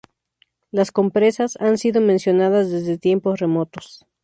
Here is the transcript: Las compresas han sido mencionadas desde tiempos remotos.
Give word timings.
Las 0.71 0.91
compresas 0.91 1.57
han 1.59 1.77
sido 1.77 2.01
mencionadas 2.01 2.71
desde 2.71 2.97
tiempos 2.97 3.39
remotos. 3.39 4.07